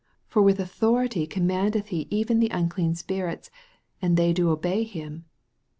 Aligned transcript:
for 0.25 0.41
with 0.41 0.59
authority 0.59 1.27
commandeth 1.27 1.89
he 1.89 2.07
even 2.09 2.39
the 2.39 2.49
unclean 2.49 2.95
spirits, 2.95 3.51
and 4.01 4.17
they 4.17 4.33
do 4.33 4.49
obey 4.49 4.81
him. 4.81 5.25